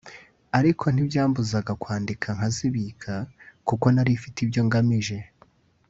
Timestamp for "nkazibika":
2.37-3.13